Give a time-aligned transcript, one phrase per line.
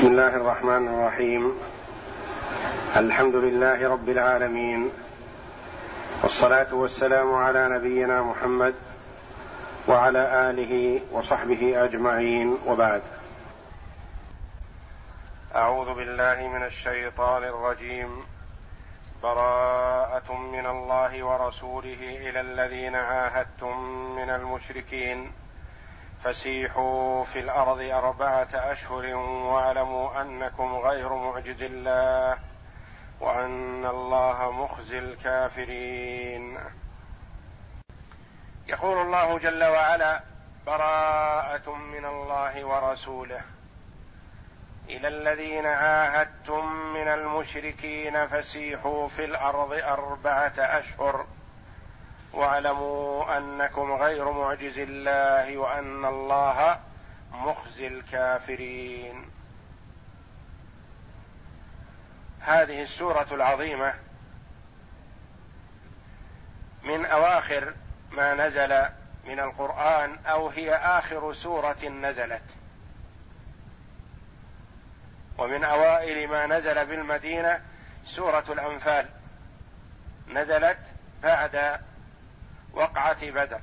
[0.00, 1.60] بسم الله الرحمن الرحيم.
[2.96, 4.90] الحمد لله رب العالمين.
[6.22, 8.74] والصلاة والسلام على نبينا محمد
[9.88, 12.56] وعلى آله وصحبه أجمعين.
[12.66, 13.02] وبعد.
[15.54, 18.24] أعوذ بالله من الشيطان الرجيم.
[19.22, 23.76] براءة من الله ورسوله إلى الذين عاهدتم
[24.16, 25.32] من المشركين.
[26.24, 32.38] فسيحوا في الأرض أربعة أشهر واعلموا أنكم غير معجز الله
[33.20, 36.58] وأن الله مخزي الكافرين.
[38.66, 40.20] يقول الله جل وعلا
[40.66, 43.42] براءة من الله ورسوله.
[44.88, 51.26] إلى الذين عاهدتم من المشركين فسيحوا في الأرض أربعة أشهر
[52.32, 56.80] واعلموا أنكم غير معجز الله وأن الله
[57.32, 59.30] مخزي الكافرين.
[62.40, 63.94] هذه السورة العظيمة
[66.82, 67.74] من أواخر
[68.10, 68.88] ما نزل
[69.24, 72.42] من القرآن أو هي آخر سورة نزلت.
[75.38, 77.62] ومن أوائل ما نزل بالمدينة
[78.06, 79.08] سورة الأنفال.
[80.28, 80.78] نزلت
[81.22, 81.80] بعد
[82.80, 83.60] وقعة بدر.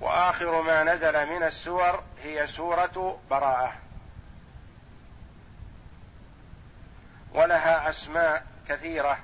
[0.00, 3.72] وآخر ما نزل من السور هي سورة براءة.
[7.32, 9.18] ولها أسماء كثيرة.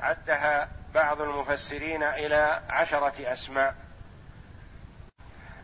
[0.00, 3.74] عدها بعض المفسرين إلى عشرة أسماء.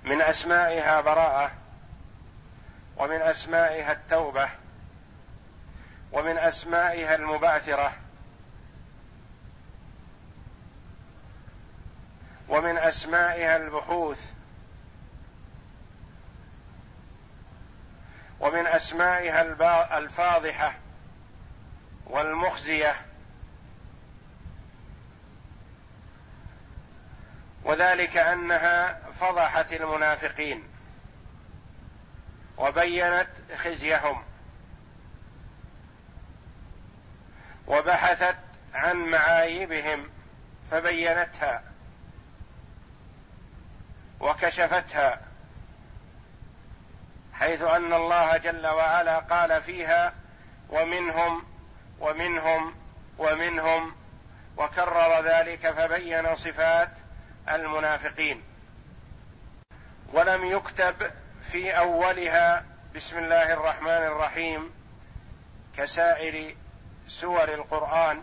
[0.04, 1.52] من أسمائها براءة
[2.96, 4.48] ومن أسمائها التوبة
[6.12, 7.92] ومن أسمائها المبعثرة.
[12.48, 14.32] ومن أسمائها البحوث.
[18.40, 19.42] ومن أسمائها
[19.98, 20.74] الفاضحة
[22.06, 22.94] والمخزية.
[27.64, 30.68] وذلك أنها فضحت المنافقين
[32.58, 34.22] وبينت خزيهم.
[37.66, 38.36] وبحثت
[38.74, 40.10] عن معايبهم
[40.70, 41.71] فبينتها.
[44.22, 45.20] وكشفتها
[47.32, 50.12] حيث أن الله جل وعلا قال فيها
[50.70, 51.44] ومنهم
[52.00, 52.74] ومنهم
[53.18, 53.94] ومنهم
[54.56, 56.90] وكرر ذلك فبين صفات
[57.48, 58.42] المنافقين.
[60.12, 61.10] ولم يكتب
[61.42, 64.70] في أولها بسم الله الرحمن الرحيم
[65.76, 66.54] كسائر
[67.08, 68.22] سور القرآن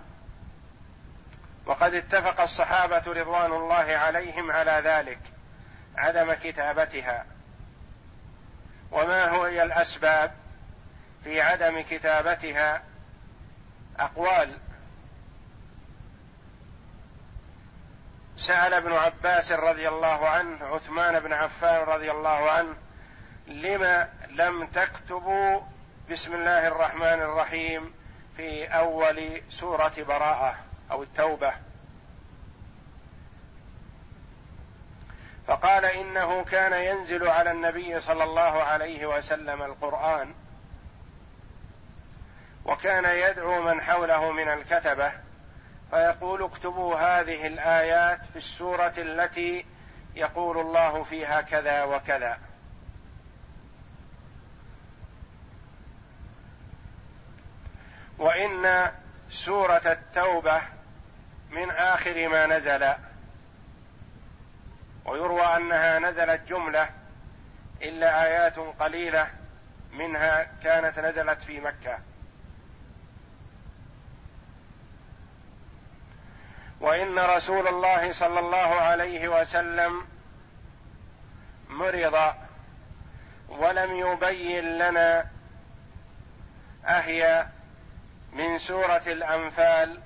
[1.65, 5.19] وقد اتفق الصحابة رضوان الله عليهم على ذلك.
[5.97, 7.25] عدم كتابتها.
[8.91, 10.31] وما هي الأسباب
[11.23, 12.83] في عدم كتابتها؟
[13.99, 14.57] أقوال.
[18.37, 22.75] سأل ابن عباس رضي الله عنه عثمان بن عفان رضي الله عنه
[23.47, 25.61] لم لم تكتبوا
[26.11, 27.93] بسم الله الرحمن الرحيم
[28.37, 30.55] في أول سورة براءة
[30.91, 31.53] أو التوبة؟
[35.49, 40.33] فقال إنه كان ينزل على النبي صلى الله عليه وسلم القرآن
[42.65, 45.11] وكان يدعو من حوله من الكتبة
[45.91, 49.65] فيقول اكتبوا هذه الآيات في السورة التي
[50.15, 52.37] يقول الله فيها كذا وكذا.
[58.17, 58.91] وإن
[59.29, 60.61] سورة التوبة
[61.51, 63.08] من آخر ما نزل
[65.05, 66.89] ويروى أنها نزلت جملة
[67.81, 69.27] إلا آيات قليلة
[69.91, 71.99] منها كانت نزلت في مكة.
[76.79, 80.05] وإن رسول الله صلى الله عليه وسلم
[81.69, 82.33] مرض
[83.49, 85.27] ولم يبين لنا
[86.85, 87.47] أهي
[88.33, 90.01] من سورة الأنفال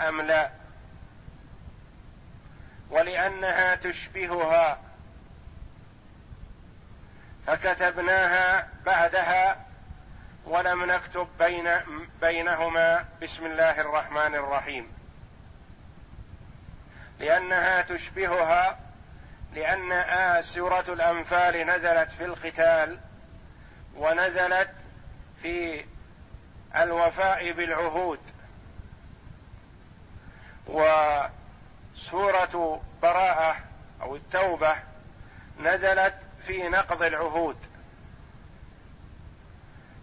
[0.00, 0.55] أم لا.
[2.90, 4.80] ولأنها تشبهها.
[7.46, 9.66] فكتبناها بعدها
[10.44, 11.68] ولم نكتب بين
[12.20, 14.92] بينهما بسم الله الرحمن الرحيم.
[17.20, 18.78] لأنها تشبهها
[19.54, 22.98] لأن سوره الأنفال نزلت في القتال
[23.96, 24.70] ونزلت
[25.42, 25.84] في
[26.76, 28.20] الوفاء بالعهود.
[30.66, 30.80] و
[31.96, 33.56] سورة براءة
[34.02, 34.76] أو التوبة
[35.60, 37.56] نزلت في نقض العهود.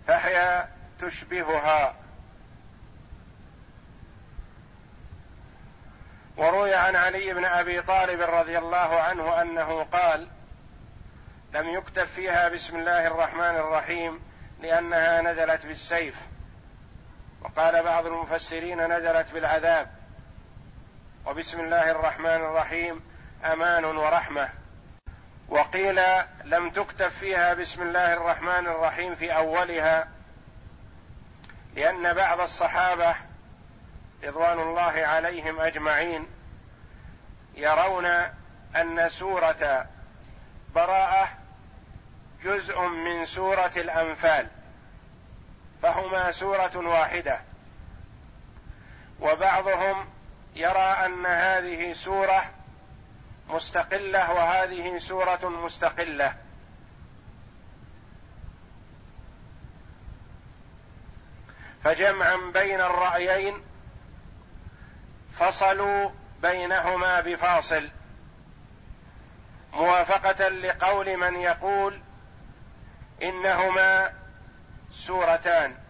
[0.10, 0.70] الايه
[1.00, 1.96] تشبهها.
[6.38, 10.28] وروي عن علي بن أبي طالب رضي الله عنه أنه قال
[11.54, 14.20] لم يكتب فيها بسم الله الرحمن الرحيم
[14.60, 16.16] لأنها نزلت بالسيف.
[17.42, 20.03] وقال بعض المفسرين نزلت بالعذاب.
[21.26, 23.02] وبسم الله الرحمن الرحيم
[23.46, 24.50] أمان ورحمة.
[25.50, 26.02] وقيل
[26.44, 30.08] لم تكتب فيها بسم الله الرحمن الرحيم في أولها
[31.76, 33.16] لأن بعض الصحابة
[34.24, 36.28] رضوان الله عليهم أجمعين
[37.56, 38.06] يرون
[38.76, 39.88] أن سورة
[40.76, 41.30] براءة
[42.44, 44.48] جزء من سورة الأنفال
[45.82, 47.42] فهما سورة واحدة.
[49.20, 50.13] وبعضهم
[50.56, 52.52] يرى أن هذه سورة
[53.50, 56.36] مستقلة وهذه سورة مستقلة.
[61.84, 63.62] فجمعا بين الرأيين
[65.32, 66.10] فصلوا
[66.42, 67.90] بينهما بفاصل.
[69.74, 72.02] موافقة لقول من يقول
[73.24, 74.14] إنهما
[74.92, 75.83] سورتان.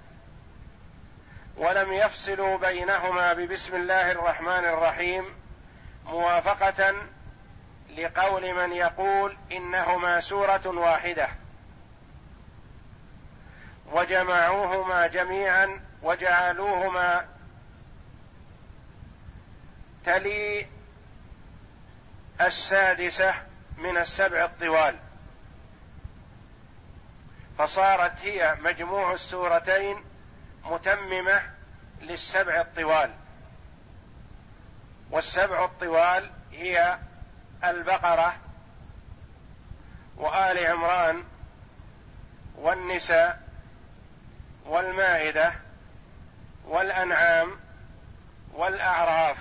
[1.57, 5.25] ولم يفصلوا بينهما ببسم الله الرحمن الرحيم
[6.05, 6.95] موافقة
[7.97, 11.29] لقول من يقول إنهما سورة واحدة.
[13.91, 17.25] وجمعوهما جميعا وجعلوهما
[20.03, 20.67] تلي
[22.41, 23.33] السادسة
[23.77, 24.95] من السبع الطوال.
[27.57, 30.12] فصارت هي مجموع السورتين
[30.63, 31.41] متممة
[32.01, 33.11] للسبع الطوال.
[35.11, 36.97] والسبع الطوال هي
[37.63, 38.35] البقرة
[40.17, 41.23] وآل عمران
[42.55, 43.41] والنساء
[44.65, 45.53] والمائدة
[46.65, 47.59] والأنعام
[48.53, 49.37] والأعراف.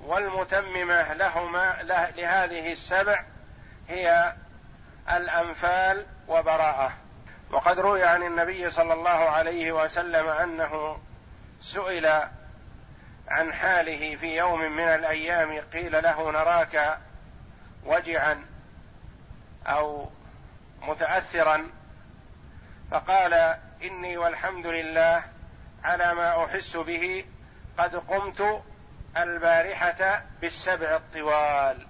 [0.00, 1.82] والمتممة لهما
[2.16, 3.24] لهذه السبع
[3.88, 4.34] هي
[5.10, 7.03] الأنفال وبراءة.
[7.54, 10.98] وقد روي عن النبي صلى الله عليه وسلم أنه
[11.60, 12.06] سئل
[13.28, 16.98] عن حاله في يوم من الأيام قيل له نراك
[17.84, 18.46] وجعا
[19.66, 20.10] أو
[20.82, 21.70] متأثرا
[22.90, 23.34] فقال
[23.82, 25.24] إني والحمد لله
[25.84, 27.24] على ما أحس به
[27.78, 28.62] قد قمت
[29.16, 31.86] البارحة بالسبع الطوال.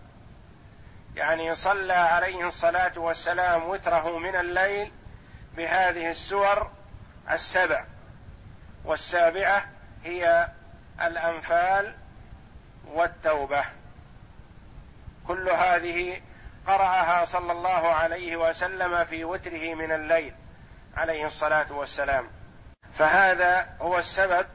[1.17, 4.93] يعني صلى عليه الصلاة والسلام وتره من الليل
[5.57, 6.71] بهذه السور
[7.31, 7.85] السبع
[8.85, 9.67] والسابعة
[10.05, 10.49] هي
[11.03, 11.95] الأنفال
[12.87, 13.65] والتوبة.
[15.27, 16.21] كل هذه
[16.67, 20.35] قرأها صلى الله عليه وسلم في وتره من الليل
[20.97, 22.29] عليه الصلاة والسلام.
[22.99, 24.47] فهذا هو السبب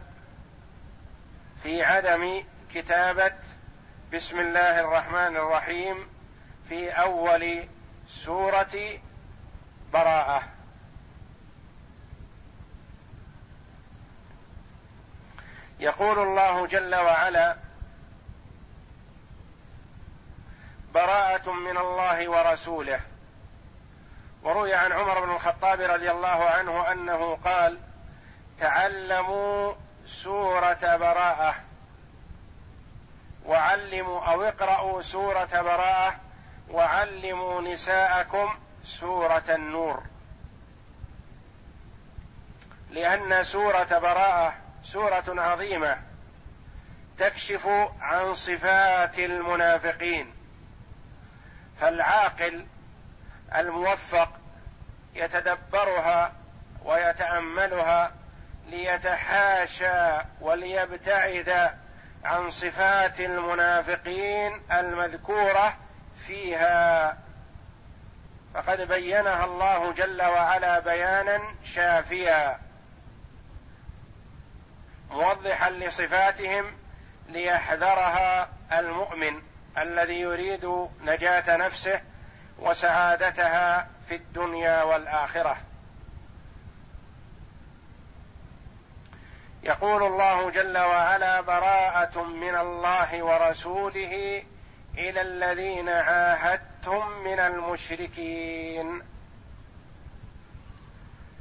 [1.64, 2.44] في عدم
[2.74, 3.34] كتابة
[4.14, 6.10] بسم الله الرحمن الرحيم
[6.70, 7.68] في أول
[8.08, 9.00] سورة
[9.94, 10.59] براءة.
[15.80, 17.56] يقول الله جل وعلا
[20.94, 23.00] براءة من الله ورسوله.
[24.44, 27.78] وروي عن عمر بن الخطاب رضي الله عنه أنه قال
[28.60, 29.74] تعلموا
[30.06, 31.56] سورة براءة
[33.46, 36.16] وعلموا أو اقرأوا سورة براءة
[36.70, 40.04] وعلموا نساءكم سورة النور.
[42.90, 44.54] لأن سورة براءة
[44.94, 45.98] سورة عظيمة
[47.18, 47.68] تكشف
[48.02, 50.34] عن صفات المنافقين.
[51.80, 52.66] فالعاقل
[53.56, 54.30] الموفق
[55.16, 56.34] يتدبرها
[56.86, 58.12] ويتأملها
[58.70, 61.72] ليتحاشى وليبتعد
[62.24, 65.78] عن صفات المنافقين المذكورة
[66.28, 67.18] فيها.
[68.54, 72.69] فقد بينها الله جل وعلا بيانا شافيا.
[75.10, 76.78] موضحا لصفاتهم
[77.30, 79.42] ليحذرها المؤمن
[79.78, 82.02] الذي يريد نجاة نفسه
[82.60, 85.58] وسعادتها في الدنيا والآخرة.
[89.64, 94.44] يقول الله جل وعلا براءة من الله ورسوله
[94.98, 99.02] إلى الذين عاهدتم من المشركين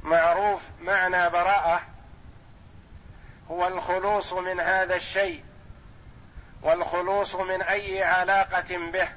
[0.03, 1.81] معروف معنى براءة
[3.51, 5.43] هو الخلوص من هذا الشيء
[6.61, 9.07] والخلوص من أي علاقة به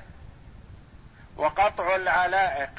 [1.37, 2.71] وقطع العلائق.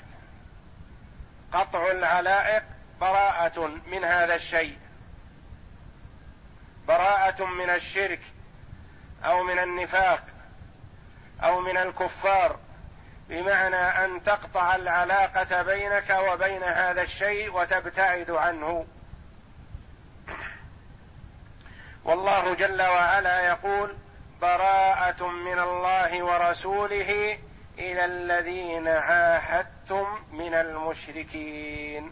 [1.53, 2.63] قطع العلائق
[3.01, 4.77] براءة من هذا الشيء
[6.87, 8.21] براءة من الشرك
[9.23, 10.23] أو من النفاق
[11.43, 12.59] أو من الكفار
[13.29, 18.85] بمعنى أن تقطع العلاقة بينك وبين هذا الشيء وتبتعد عنه.
[22.05, 23.95] والله جل وعلا يقول
[24.41, 27.39] براءة من الله ورسوله
[27.77, 32.11] إلى الذين عاهدتم من المشركين.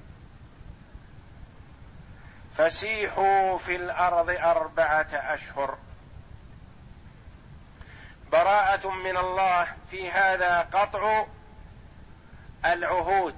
[2.57, 5.77] فسيحوا في الأرض أربعة أشهر.
[8.31, 11.25] براءة من الله في هذا قطع
[12.65, 13.35] العهود.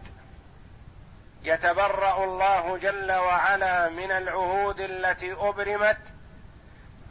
[1.43, 6.12] يتبرأ الله جل وعلا من العهود التي أبرمت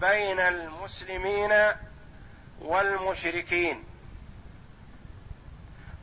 [0.02, 1.52] بين المسلمين
[2.60, 3.84] والمشركين.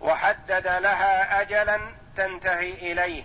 [0.01, 1.79] وحدد لها اجلا
[2.15, 3.23] تنتهي إليه.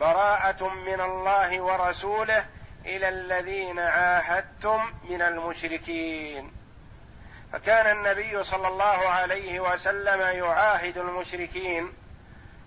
[0.00, 2.46] براءة من الله ورسوله
[2.86, 6.52] إلى الذين عاهدتم من المشركين.
[7.52, 11.92] فكان النبي صلى الله عليه وسلم يعاهد المشركين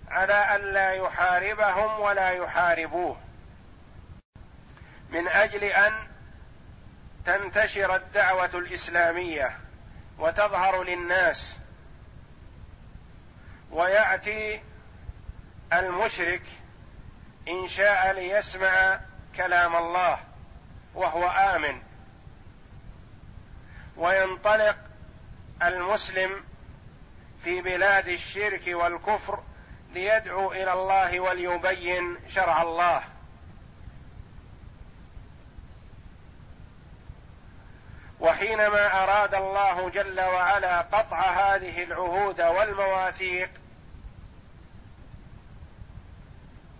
[0.08, 3.16] على الا يحاربهم ولا يحاربوه.
[5.14, 5.92] من أجل أن
[7.26, 9.58] تنتشر الدعوة الإسلامية
[10.18, 11.56] وتظهر للناس
[13.70, 14.62] ويأتي
[15.72, 16.42] المشرك
[17.48, 19.00] إن شاء ليسمع
[19.36, 20.18] كلام الله
[20.94, 21.82] وهو آمن.
[23.96, 24.76] وينطلق
[25.62, 26.44] المسلم
[27.44, 29.42] في بلاد الشرك والكفر
[29.92, 33.13] ليدعو إلى الله وليبين شرع الله.
[38.24, 43.50] وحينما أراد الله جل وعلا قطع هذه العهود والمواثيق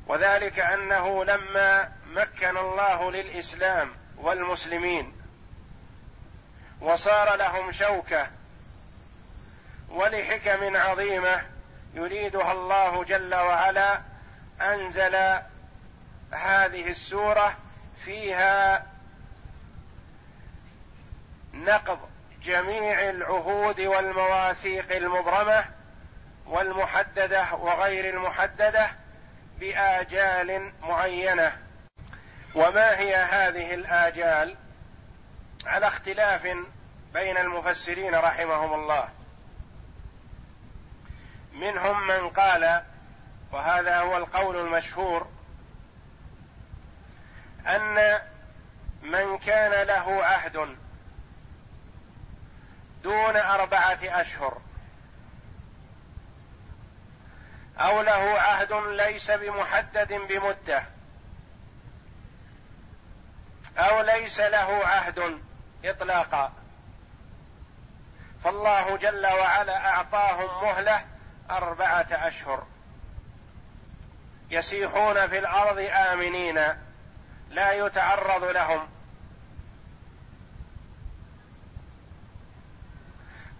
[0.06, 5.12] وذلك أنه لما مكن الله للإسلام والمسلمين
[6.80, 8.26] وصار لهم شوكة
[9.88, 11.42] ولحكم عظيمة
[11.94, 14.02] يريدها الله جل وعلا
[14.60, 15.14] أنزل
[16.30, 17.56] هذه السورة
[18.04, 18.93] فيها
[21.54, 21.98] نقض
[22.42, 25.64] جميع العهود والمواثيق المبرمة
[26.46, 28.90] والمحددة وغير المحددة
[29.60, 31.56] بآجال معينة.
[32.54, 34.56] وما هي هذه الآجال؟
[35.66, 36.48] على اختلاف
[37.12, 39.08] بين المفسرين رحمهم الله.
[41.52, 42.82] منهم من قال
[43.52, 45.26] وهذا هو القول المشهور
[47.66, 48.18] أن
[49.02, 50.76] من كان له عهد
[53.04, 54.60] دون أربعة أشهر.
[57.78, 60.82] أو له عهد ليس بمحدد بمدة.
[63.78, 65.40] أو ليس له عهد
[65.84, 66.52] إطلاقا.
[68.44, 71.04] فالله جل وعلا أعطاهم مهلة
[71.50, 72.66] أربعة أشهر.
[74.50, 76.60] يسيحون في الأرض آمنين.
[77.50, 78.93] لا يتعرض لهم.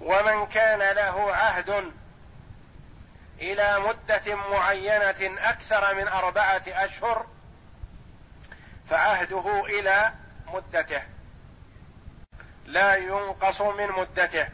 [0.05, 1.93] ومن كان له عهد
[3.41, 7.27] إلى مدة معينة أكثر من أربعة أشهر
[8.91, 10.13] فعهده إلى
[10.47, 11.03] مدته.
[12.65, 14.49] لا ينقص من مدته.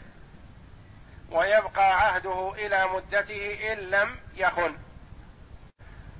[1.31, 4.77] ويبقى عهده إلى مدته إن لم يخن.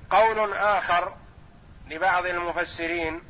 [0.09, 1.15] قول آخر
[1.87, 3.21] لبعض المفسرين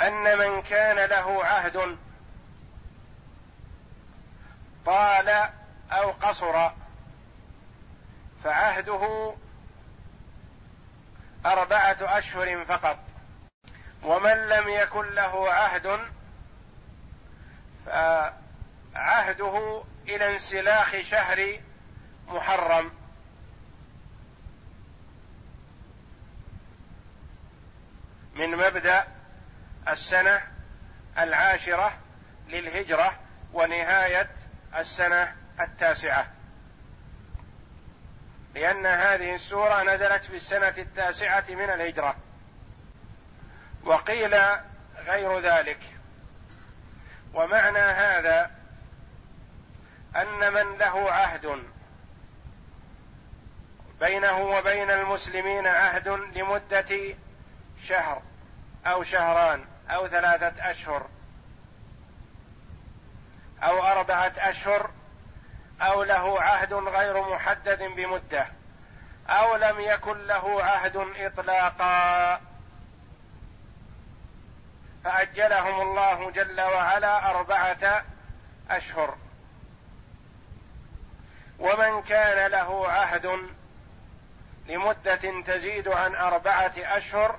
[0.00, 1.98] أن من كان له عهد
[4.88, 5.28] طال
[5.92, 6.70] أو قصر
[8.44, 9.34] فعهده
[11.46, 12.98] أربعة أشهر فقط.
[14.02, 16.00] ومن لم يكن له عهد
[18.94, 21.60] فعهده إلى انسلاخ شهر
[22.28, 22.90] محرم.
[28.34, 29.06] من مبدأ
[29.88, 30.42] السنة
[31.18, 31.92] العاشرة
[32.48, 33.12] للهجرة
[33.52, 34.37] ونهاية
[34.76, 36.26] السنة التاسعة.
[38.54, 42.16] لأن هذه السورة نزلت في السنة التاسعة من الهجرة.
[43.84, 44.34] وقيل
[45.06, 45.80] غير ذلك.
[47.34, 48.50] ومعنى هذا
[50.16, 51.62] أن من له عهد
[54.00, 57.14] بينه وبين المسلمين عهد لمدة
[57.82, 58.22] شهر
[58.86, 61.06] أو شهران أو ثلاثة أشهر.
[63.62, 64.90] أو أربعة أشهر
[65.80, 68.46] أو له عهد غير محدد بمدة
[69.28, 72.40] أو لم يكن له عهد إطلاقا.
[75.04, 78.04] فأجلهم الله جل وعلا أربعة
[78.70, 79.16] أشهر.
[81.58, 83.40] ومن كان له عهد
[84.68, 87.38] لمدة تزيد عن أربعة أشهر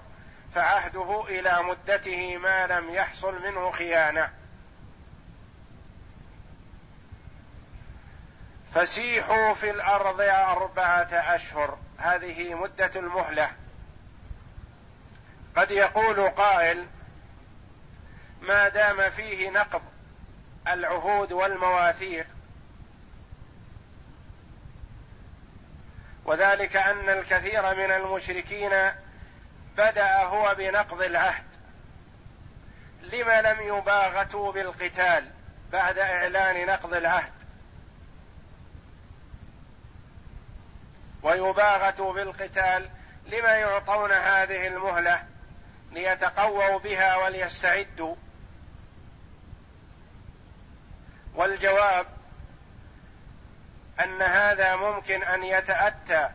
[0.55, 4.38] فعهده إلى مدته ما لم يحصل منه خيانة.
[8.75, 11.77] فسيحوا في الأرض أربعة أشهر.
[11.97, 13.51] هذه مدة المهلة.
[15.55, 16.87] قد يقول قائل
[18.41, 19.81] ما دام فيه نقض
[20.67, 22.27] العهود والمواثيق
[26.25, 28.91] وذلك أن الكثير من المشركين
[29.77, 31.45] بدأ هو بنقض العهد.
[33.01, 35.31] لم لم يباغتوا بالقتال
[35.71, 37.38] بعد إعلان نقض العهد؟
[41.23, 42.89] ويباغتوا بالقتال
[43.25, 45.23] لما يعطون هذه المهلة
[45.91, 48.15] ليتقووا بها وليستعدوا.
[51.35, 52.05] والجواب
[54.03, 56.29] أن هذا ممكن أن يتأتى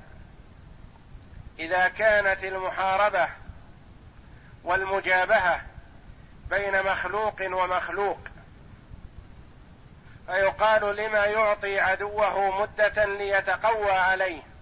[1.58, 3.28] إذا كانت المحاربة
[4.64, 5.62] والمجابهة
[6.50, 8.20] بين مخلوق ومخلوق.
[10.26, 14.53] فيقال لما يعطي عدوه مدة ليتقوى عليه.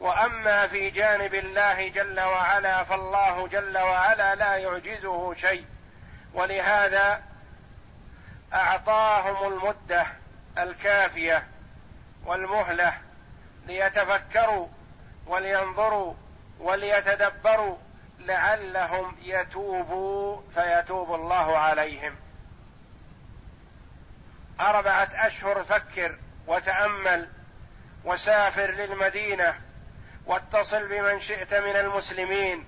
[0.00, 5.66] وأما في جانب الله جل وعلا فالله جل وعلا لا يعجزه شيء.
[6.34, 7.22] ولهذا
[8.54, 10.06] أعطاهم المدة
[10.58, 11.46] الكافية
[12.24, 12.94] والمهلة
[13.66, 14.68] ليتفكروا
[15.26, 16.14] ولينظروا
[16.58, 17.76] وليتدبروا
[18.18, 22.16] لعلهم يتوبوا فيتوب الله عليهم.
[24.60, 27.28] أربعة أشهر فكر وتأمل
[28.04, 29.67] وسافر للمدينة
[30.28, 32.64] واتصل بمن شئت من المسلمين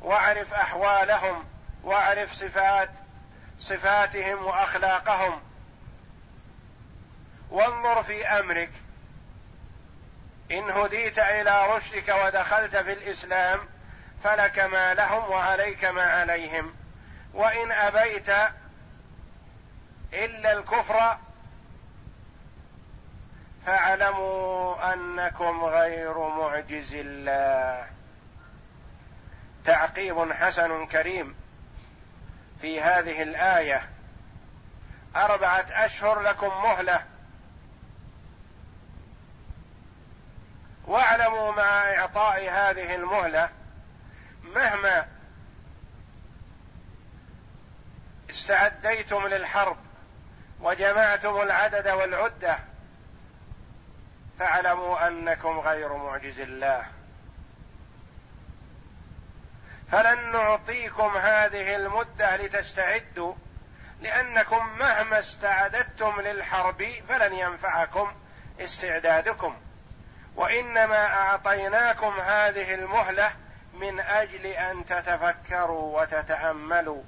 [0.00, 1.44] واعرف أحوالهم
[1.82, 2.90] واعرف صفات
[3.60, 5.42] صفاتهم وأخلاقهم.
[7.50, 8.70] وانظر في أمرك.
[10.50, 13.68] إن هديت إلى رشدك ودخلت في الإسلام
[14.24, 16.74] فلك ما لهم وعليك ما عليهم.
[17.34, 18.28] وإن أبيت
[20.12, 21.18] إلا الكفر
[23.68, 27.86] فاعلموا أنكم غير معجز الله.
[29.64, 31.34] تعقيب حسن كريم.
[32.60, 33.88] في هذه الآية
[35.16, 37.04] أربعة أشهر لكم مهلة.
[40.86, 43.50] واعلموا مع إعطاء هذه المهلة
[44.42, 45.06] مهما
[48.30, 49.76] استعديتم للحرب
[50.60, 52.58] وجمعتم العدد والعدة
[54.38, 56.86] فاعلموا أنكم غير معجز الله.
[59.92, 63.34] فلن نعطيكم هذه المدة لتستعدوا
[64.00, 68.12] لأنكم مهما استعددتم للحرب فلن ينفعكم
[68.60, 69.56] استعدادكم.
[70.36, 73.30] وإنما أعطيناكم هذه المهلة
[73.74, 77.02] من أجل أن تتفكروا وتتأملوا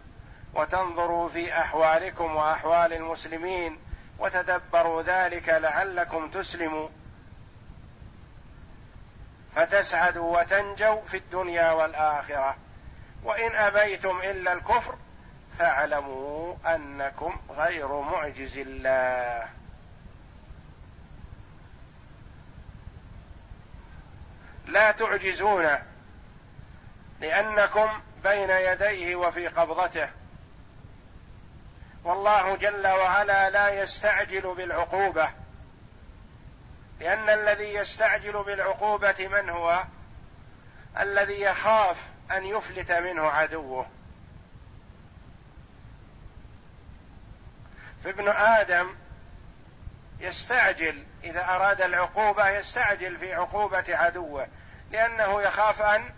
[0.55, 3.79] وتنظروا في أحوالكم وأحوال المسلمين
[4.19, 6.89] وتدبروا ذلك لعلكم تسلموا.
[9.57, 12.57] فتسعدوا وتنجوا في الدنيا والآخرة.
[13.25, 14.95] وإن أبيتم إلا الكفر
[15.59, 19.49] فاعلموا أنكم غير معجز الله.
[24.67, 25.69] لا تعجزون
[27.21, 30.09] لأنكم بين يديه وفي قبضته.
[32.05, 35.31] والله جل وعلا لا يستعجل بالعقوبة.
[37.01, 39.85] لأن الذي يستعجل بالعقوبة من هو؟
[41.01, 41.97] الذي يخاف
[42.31, 43.87] أن يفلت منه عدوه.
[48.05, 48.95] فابن آدم
[50.21, 54.49] يستعجل إذا أراد العقوبة يستعجل في عقوبة عدوه
[54.91, 56.11] لأنه يخاف أن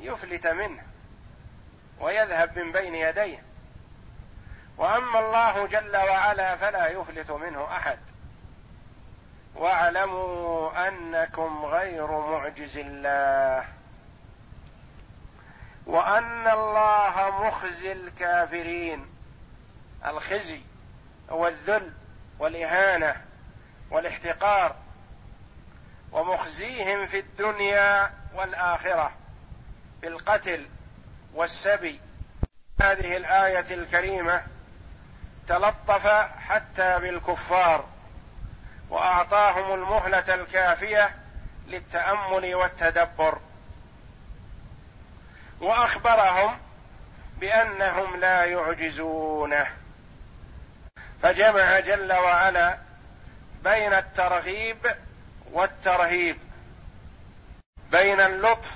[0.00, 0.82] يفلت منه
[2.00, 3.42] ويذهب من بين يديه.
[4.76, 8.11] وأما الله جل وعلا فلا يفلت منه أحد.
[9.54, 13.66] واعلموا أنكم غير معجز الله
[15.86, 19.06] وأن الله مخزي الكافرين.
[20.06, 20.60] الخزي
[21.30, 21.92] هو الذل
[22.38, 23.24] والإهانة
[23.90, 24.76] والاحتقار
[26.12, 29.12] ومخزيهم في الدنيا والآخرة
[30.02, 30.68] بالقتل
[31.34, 32.00] والسبي.
[32.80, 34.42] هذه الآية الكريمة
[35.48, 36.06] تلطف
[36.48, 37.84] حتى بالكفار.
[38.92, 41.14] وأعطاهم المهلة الكافية
[41.66, 43.38] للتأمل والتدبر.
[45.60, 46.58] وأخبرهم
[47.40, 49.66] بأنهم لا يعجزونه
[51.22, 52.78] فجمع جل وعلا
[53.64, 54.96] بين الترغيب
[55.52, 56.36] والترهيب.
[57.90, 58.74] بين اللطف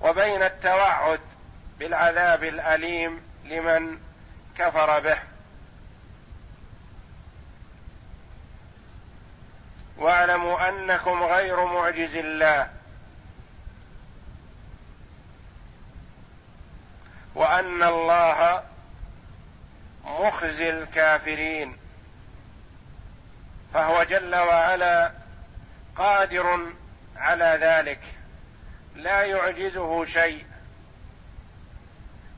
[0.00, 1.20] وبين التوعد
[1.78, 3.98] بالعذاب الأليم لمن
[4.58, 5.18] كفر به.
[9.98, 12.68] واعلموا أنكم غير معجز الله.
[17.34, 18.62] وأن الله
[20.04, 21.76] مخزي الكافرين.
[23.74, 25.12] فهو جل وعلا
[25.96, 26.66] قادر
[27.16, 28.00] على ذلك.
[28.94, 30.44] لا يعجزه شيء.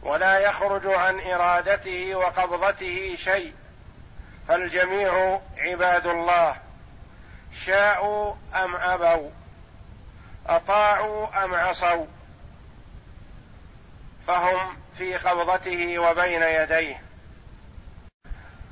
[0.03, 3.55] ولا يخرج عن إرادته وقبضته شيء.
[4.49, 6.66] فالجميع عباد الله.
[7.57, 9.31] شاءوا أم أبوا؟
[10.47, 12.07] أطاعوا أم عصوا؟
[14.27, 17.03] فهم في قبضته وبين يديه.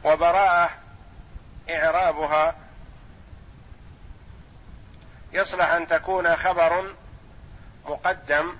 [0.04, 0.70] وبراءة
[1.70, 2.54] إعرابها.
[5.32, 6.94] يصلح أن تكون خبر
[7.84, 8.56] مقدم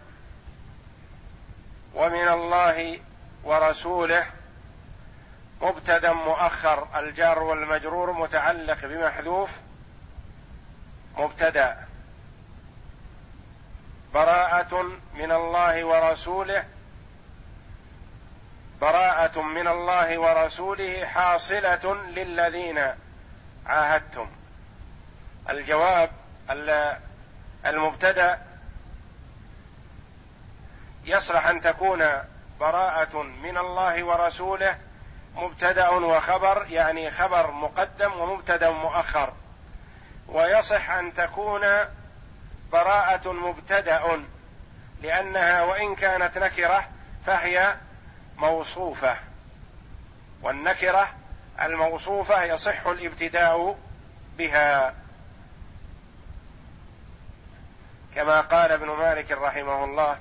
[1.95, 3.01] ومن الله
[3.45, 4.27] ورسوله
[5.63, 9.51] مبتدا مؤخر الجار والمجرور متعلق بمحذوف
[11.17, 11.77] مبتدأ.
[14.15, 14.83] براءة
[15.15, 16.65] من الله ورسوله
[18.81, 22.95] براءة من الله ورسوله حاصلة للذين
[23.67, 24.29] عاهدتم.
[25.51, 26.11] الجواب
[27.67, 28.39] المبتدأ
[31.05, 32.11] يصلح أن تكون
[32.61, 34.79] براءة من الله ورسوله
[35.35, 39.33] مبتدأ وخبر يعني خبر مقدم ومبتدأ مؤخر.
[40.29, 41.63] ويصح أن تكون
[42.73, 44.25] براءة مبتدأ
[45.03, 46.89] لأنها وإن كانت نكرة
[47.27, 47.77] فهي
[48.37, 49.17] موصوفة.
[50.43, 51.09] والنكرة
[51.63, 53.79] الموصوفة يصح الابتداء
[54.39, 54.95] بها.
[58.15, 60.19] كما قال ابن مالك رحمه الله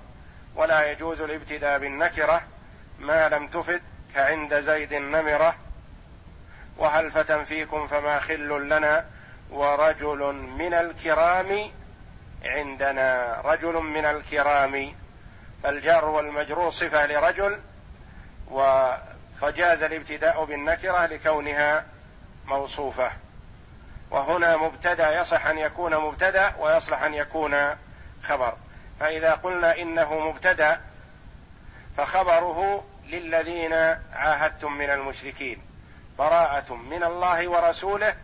[0.56, 2.42] ولا يجوز الابتداء بالنكرة
[3.00, 3.82] ما لم تفد
[4.16, 5.56] كعند زيد النمرة.
[6.78, 9.06] وهل فتى فيكم فما خل لنا
[9.54, 11.72] ورجل من الكرام
[12.46, 14.96] عندنا رجل من الكرام.
[15.64, 17.60] فالجار والمجرور صفه لرجل
[19.42, 21.86] فجاز الابتداء بالنكرة لكونها
[22.46, 23.12] موصوفة.
[24.12, 27.76] وهنا مبتدأ يصح أن يكون مبتدأ ويصلح أن يكون
[28.24, 28.54] خبر.
[29.00, 30.82] فإذا قلنا إنه مبتدأ
[31.98, 33.74] فخبره للذين
[34.14, 35.62] عاهدتم من المشركين.
[36.20, 38.16] براءة من الله ورسوله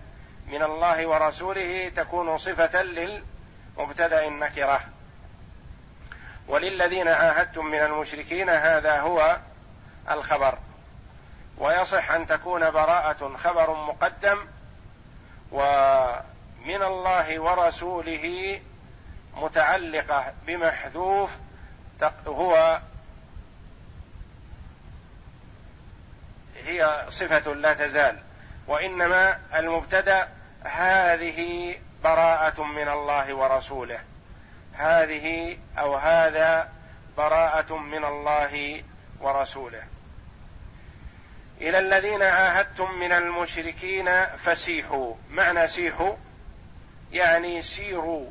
[0.49, 4.81] من الله ورسوله تكون صفة للمبتدأ النكرة.
[6.47, 9.37] وللذين عاهدتم من المشركين هذا هو
[10.11, 10.57] الخبر.
[11.57, 14.45] ويصح أن تكون براءة خبر مقدم
[15.51, 18.59] ومن الله ورسوله
[19.35, 21.31] متعلقة بمحذوف
[22.27, 22.79] هو
[26.65, 28.19] هي صفة لا تزال.
[28.67, 33.99] وإنما المبتدأ هذه براءة من الله ورسوله.
[34.73, 36.69] هذه أو هذا
[37.17, 38.83] براءة من الله
[39.19, 39.83] ورسوله.
[41.61, 45.15] إلى الذين عاهدتم من المشركين فسيحوا.
[45.29, 46.15] معنى سيحوا؟
[47.11, 48.29] يعني سيروا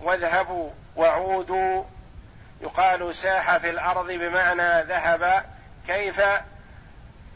[0.00, 1.84] واذهبوا وعودوا.
[2.60, 5.44] يقال ساح في الأرض بمعنى ذهب
[5.86, 6.20] كيف؟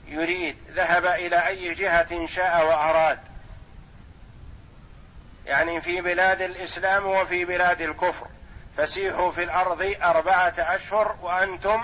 [0.08, 0.56] يريد.
[0.74, 3.18] ذهب إلى أي جهة شاء وأراد.
[5.46, 8.26] يعني في بلاد الإسلام وفي بلاد الكفر.
[8.76, 11.82] فسيحوا في الأرض أربعة أشهر وأنتم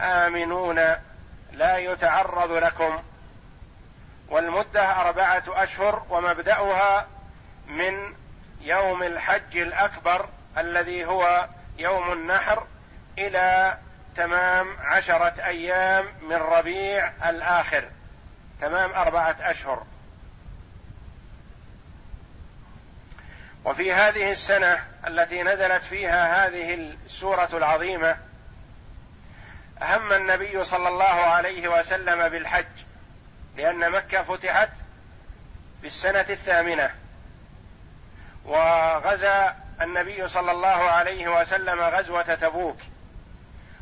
[0.00, 0.76] آمنون.
[1.52, 3.02] لا يتعرض لكم.
[4.28, 7.06] والمدة أربعة أشهر ومبدأها
[7.66, 8.14] من
[8.60, 11.46] يوم الحج الأكبر الذي هو
[11.78, 12.62] يوم النحر
[13.18, 13.78] إلى
[14.16, 17.84] تمام عشرة أيام من ربيع الآخر.
[18.60, 19.82] تمام أربعة أشهر.
[23.64, 26.74] وفي هذه السنة التي نزلت فيها هذه
[27.06, 28.16] السورة العظيمة
[29.82, 32.64] هم النبي صلى الله عليه وسلم بالحج
[33.56, 34.70] لأن مكة فتحت
[35.80, 36.90] في السنة الثامنة.
[38.44, 42.78] وغزا النبي صلى الله عليه وسلم غزوة تبوك.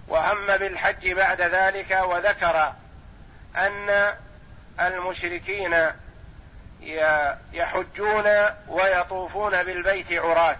[0.08, 2.72] وهم بالحج بعد ذلك وذكر
[3.56, 4.14] أن
[4.80, 5.86] المشركين
[7.52, 8.24] يحجون
[8.68, 10.58] ويطوفون بالبيت عراة.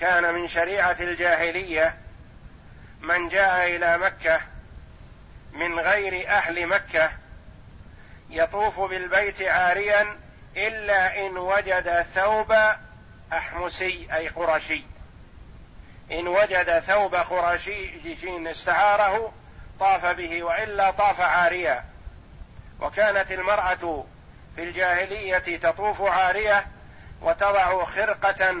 [0.00, 1.94] كان من شريعة الجاهلية
[3.00, 4.40] من جاء إلى مكة
[5.52, 7.10] من غير أهل مكة
[8.30, 10.16] يطوف بالبيت عاريا
[10.56, 12.54] إلا إن وجد ثوب
[13.32, 14.82] أحمسي أي قرشي.
[16.12, 17.90] إن وجد ثوب قرشي
[18.50, 19.32] استعاره
[19.80, 21.84] طاف به وإلا طاف عاريا.
[22.80, 24.04] وكانت المرأة
[24.56, 26.66] في الجاهلية تطوف عارية
[27.22, 28.56] وتضع خرقة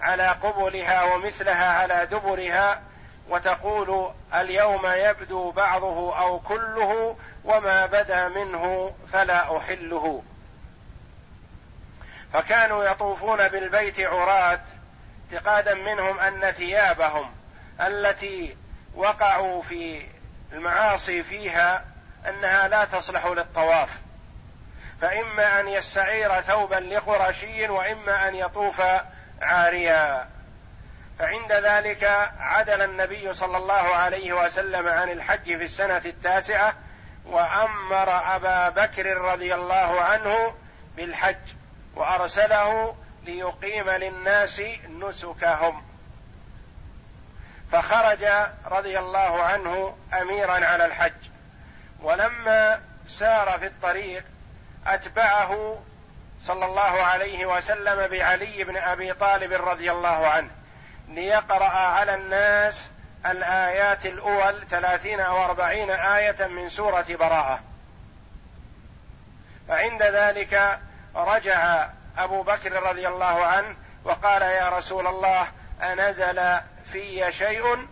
[0.00, 2.82] على قبلها ومثلها على دبرها
[3.28, 10.22] وتقول اليوم يبدو بعضه أو كله وما بدا منه فلا أحله.
[12.32, 14.60] فكانوا يطوفون بالبيت عراة
[15.32, 17.30] اعتقادا منهم أن ثيابهم
[17.80, 18.56] التي
[18.94, 20.02] وقعوا في
[20.52, 21.84] المعاصي فيها
[22.28, 23.88] أنها لا تصلح للطواف.
[25.00, 28.82] فإما أن يستعير ثوبا لقرشي وإما أن يطوف
[29.42, 30.28] عاريا.
[31.18, 36.74] فعند ذلك عدل النبي صلى الله عليه وسلم عن الحج في السنة التاسعة
[37.24, 40.54] وأمر أبا بكر رضي الله عنه
[40.96, 41.54] بالحج
[41.94, 44.62] وأرسله ليقيم للناس
[45.00, 45.84] نسكهم.
[47.72, 48.24] فخرج
[48.66, 51.33] رضي الله عنه اميرا على الحج.
[52.04, 54.24] ولما سار في الطريق
[54.86, 55.82] أتبعه
[56.42, 60.50] صلى الله عليه وسلم بعلي بن أبي طالب رضي الله عنه
[61.08, 62.90] ليقرأ على الناس
[63.26, 67.60] الآيات الأول ثلاثين أو أربعين آية من سورة براءة.
[69.68, 70.78] فعند ذلك
[71.14, 71.88] رجع
[72.18, 75.48] أبو بكر رضي الله عنه وقال يا رسول الله
[75.82, 76.60] أنزل
[76.92, 77.86] في شيء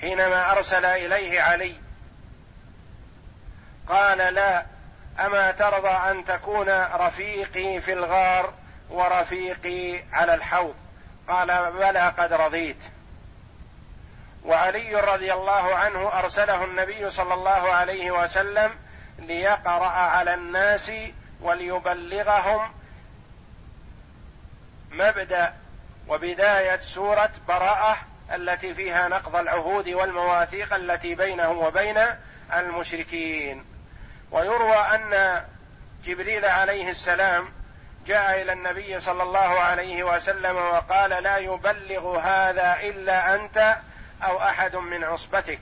[0.00, 1.87] حينما أرسل إليه علي
[3.88, 4.66] قال لا
[5.20, 8.52] أما ترضى أن تكون رفيقي في الغار
[8.90, 10.74] ورفيقي على الحوض.
[11.28, 12.78] قال بلى قد رضيت.
[14.44, 18.70] وعلي رضي الله عنه أرسله النبي صلى الله عليه وسلم
[19.18, 20.92] ليقرأ على الناس
[21.40, 22.70] وليبلغهم
[24.90, 25.54] مبدأ
[26.08, 27.96] وبداية سورة براءة
[28.34, 31.98] التي فيها نقض العهود والمواثيق التي بينه وبين
[32.56, 33.64] المشركين.
[34.30, 35.42] ويروى أن
[36.04, 37.48] جبريل عليه السلام
[38.06, 43.76] جاء إلى النبي صلى الله عليه وسلم وقال لا يبلغ هذا إلا أنت
[44.22, 45.60] أو أحد من عصبتك.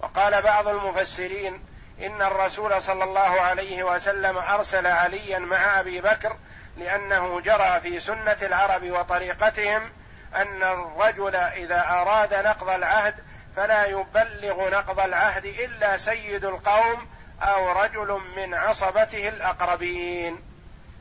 [0.00, 1.64] وقال بعض المفسرين
[2.02, 6.36] إن الرسول صلى الله عليه وسلم أرسل عليا مع أبي بكر
[6.76, 9.90] لأنه جرى في سنة العرب وطريقتهم
[10.34, 13.14] أن الرجل إذا أراد نقض العهد
[13.56, 17.08] فلا يبلغ نقض العهد إلا سيد القوم
[17.42, 20.38] أو رجل من عصبته الأقربين.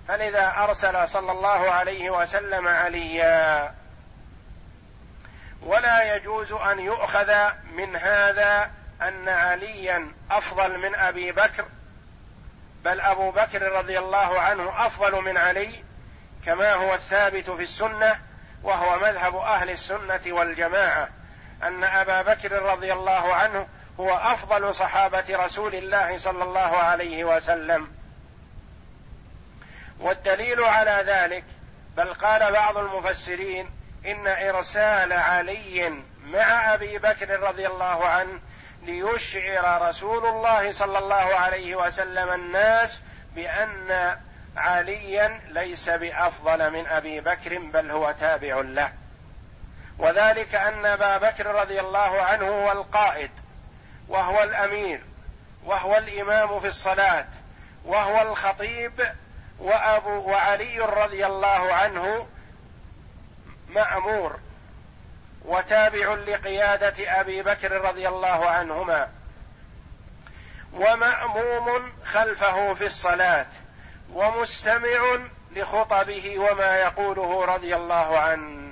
[0.08, 3.74] فلذا أرسل صلى الله عليه وسلم عليا.
[5.62, 7.34] ولا يجوز أن يؤخذ
[7.74, 8.72] من هذا
[9.02, 11.66] أن عليا أفضل من أبي بكر
[12.86, 15.70] بل أبو بكر رضي الله عنه أفضل من علي
[16.46, 18.20] كما هو الثابت في السنة
[18.64, 21.10] وهو مذهب أهل السنة والجماعة
[21.64, 23.68] أن أبا بكر رضي الله عنه
[24.00, 27.92] هو أفضل صحابة رسول الله صلى الله عليه وسلم.
[30.00, 31.44] والدليل على ذلك
[31.98, 33.70] بل قال بعض المفسرين
[34.06, 38.40] إن إرسال علي مع أبي بكر رضي الله عنه
[38.84, 43.02] ليشعر رسول الله صلى الله عليه وسلم الناس
[43.36, 44.18] بأن
[44.58, 48.94] عليا ليس بأفضل من أبي بكر بل هو تابع له.
[50.00, 53.32] وذلك أن أبا بكر رضي الله عنه هو القائد.
[54.08, 55.02] وهو الأمير
[55.66, 57.26] وهو الإمام في الصلاة
[57.86, 59.14] وهو الخطيب
[59.60, 62.28] وأبو وعلي رضي الله عنه
[63.70, 64.40] مأمور
[65.46, 69.10] وتابع لقيادة أبي بكر رضي الله عنهما
[70.74, 73.46] ومأموم خلفه في الصلاة
[74.14, 75.20] ومستمع
[75.56, 78.67] لخطبه وما يقوله رضي الله عنه.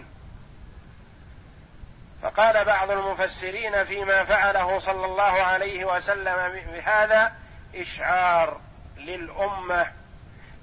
[2.26, 7.34] فقال بعض المفسرين فيما فعله صلى الله عليه وسلم بهذا
[7.76, 8.60] إشعار
[8.98, 9.92] للأمة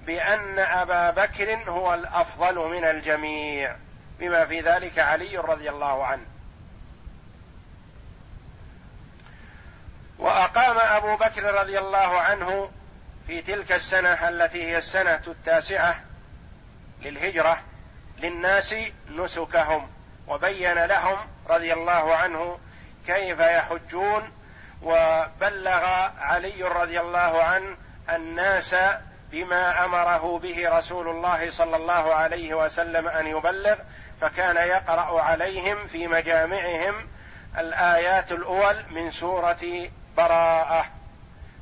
[0.06, 3.76] بأن أبا بكر هو الأفضل من الجميع
[4.18, 6.26] بما في ذلك علي رضي الله عنه.
[10.18, 12.70] وأقام أبو بكر رضي الله عنه
[13.26, 16.00] في تلك السنة التي هي السنة التاسعة
[17.02, 17.62] للهجرة
[18.18, 18.74] للناس
[19.16, 19.90] نسكهم
[20.28, 22.58] وبين لهم رضي الله عنه
[23.06, 24.32] كيف يحجون
[24.82, 25.84] وبلغ
[26.20, 27.76] علي رضي الله عنه
[28.10, 28.76] الناس
[29.32, 33.76] بما أمره به رسول الله صلى الله عليه وسلم أن يبلغ
[34.20, 37.08] فكان يقرأ عليهم في مجامعهم
[37.58, 40.86] الآيات الأول من سورة براءة.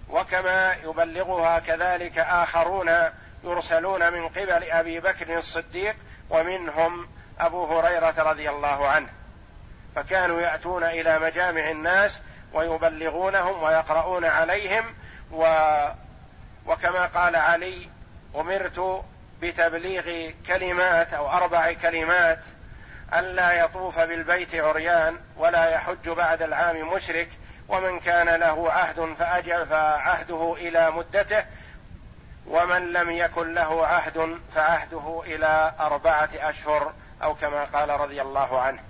[0.09, 2.91] وكما يبلغها كذلك آخرون
[3.45, 5.97] يرسلون من قبل أبي بكر الصديق
[6.31, 7.09] ومنهم
[7.41, 9.09] أبو هريرة رضي الله عنه.
[9.97, 12.21] فكانوا يأتون إلى مجامع الناس
[12.53, 14.85] ويبلغونهم ويقرؤون عليهم
[15.33, 15.45] و
[16.67, 17.89] وكما قال علي
[18.37, 19.05] أمرت
[19.43, 22.39] بتبليغ كلمات أو أربع كلمات
[23.15, 27.29] الا يطوف بالبيت عريان ولا يحج بعد العام مشرك
[27.69, 31.45] ومن كان له عهد فأجل فعهده إلى مدته
[32.47, 38.90] ومن لم يكن له عهد فعهده إلى أربعة أشهر أو كما قال رضي الله عنه.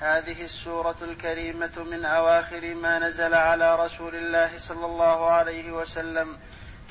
[0.00, 6.38] هذه السورة الكريمة من أواخر ما نزل على رسول الله صلى الله عليه وسلم.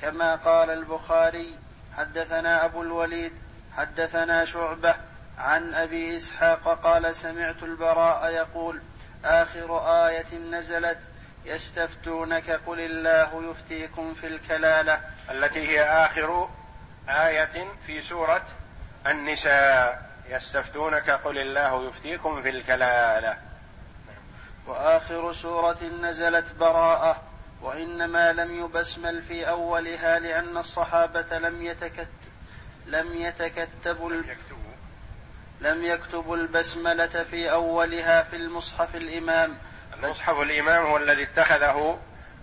[0.02, 1.56] كما قال البخاري
[1.98, 3.34] حدثنا أبو الوليد
[3.78, 4.96] حدثنا شعبة
[5.38, 8.82] عن أبي إسحاق قال سمعت البراء يقول
[9.26, 10.98] آخر آية نزلت
[11.46, 15.00] يستفتونك قل الله يفتيكم في الكلالة.
[15.32, 16.50] التي هي آخر
[17.10, 18.46] آية في سورة
[19.08, 20.15] النساء.
[20.30, 23.38] يستفتونك قل الله يفتيكم في الكلالة.
[24.68, 27.22] وآخر سورة نزلت براءة
[27.62, 32.08] وإنما لم يبسمل في أولها لأن الصحابة لم يتكت
[32.86, 34.12] لم يتكتبوا
[35.62, 39.58] لم يكتبوا البسملة في أولها في المصحف الإمام.
[39.94, 42.00] المصحف الإمام هو الذي اتخذه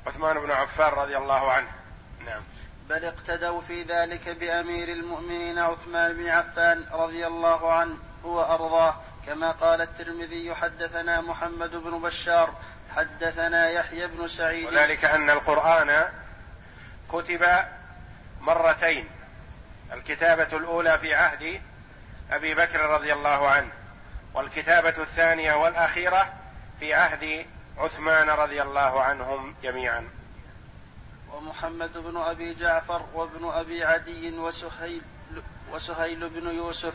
[0.07, 1.69] عثمان بن عفان رضي الله عنه.
[2.27, 2.43] نعم.
[2.89, 9.81] بل اقتدوا في ذلك بأمير المؤمنين عثمان بن عفان رضي الله عنه وأرضاه كما قال
[9.81, 12.55] الترمذي حدثنا محمد بن بشار
[12.97, 14.67] حدثنا يحيى بن سعيد.
[14.67, 16.05] وذلك أن القرآن
[17.13, 17.47] كتب
[18.41, 19.09] مرتين
[19.93, 21.61] الكتابة الأولى في عهد
[22.31, 23.71] أبي بكر رضي الله عنه
[24.35, 26.33] والكتابة الثانية والأخيرة
[26.81, 27.47] في عهد
[27.79, 30.09] عثمان رضي الله عنهم جميعا.
[31.33, 35.03] ومحمد بن أبي جعفر وابن أبي عدي وسهيل
[35.73, 36.95] وسهيل بن يوسف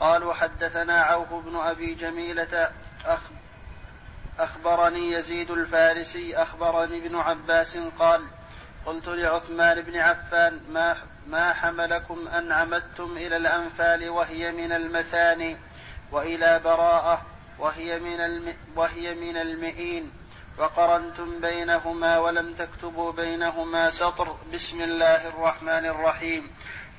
[0.00, 2.72] قالوا حدثنا عوف بن أبي جميلة
[3.04, 3.20] أخ
[4.38, 8.26] أخبرني يزيد الفارسي أخبرني ابن عباس قال
[8.86, 15.56] قلت لعثمان بن عفان ما ما حملكم أن عمدتم إلى الأنفال وهي من المثاني
[16.12, 17.26] وإلى براءة
[17.58, 20.19] وهي من الم وهي من المئين
[20.58, 24.36] وقرنتم بينهما ولم تكتبوا بينهما سطر.
[24.52, 26.50] بسم الله الرحمن الرحيم.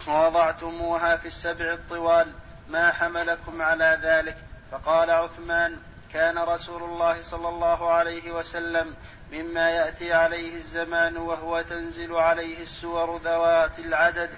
[0.08, 2.28] ووضعتموها في السبع الطوال.
[2.70, 4.38] ما حملكم على ذلك؟
[4.72, 5.78] فقال عثمان
[6.14, 8.96] كان رسول الله صلى الله عليه وسلم
[9.32, 14.30] مما يأتي عليه الزمان وهو تنزل عليه السور ذوات العدد.